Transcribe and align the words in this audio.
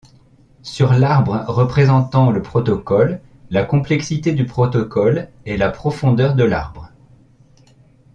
Sur 0.63 0.93
l'arbre 0.93 1.45
représentant 1.47 2.31
le 2.31 2.41
protocole, 2.41 3.21
la 3.51 3.63
complexité 3.63 4.31
du 4.33 4.47
protocole 4.47 5.29
est 5.45 5.57
la 5.57 5.69
profondeur 5.69 6.33
de 6.33 6.43
l’arbre. 6.43 6.89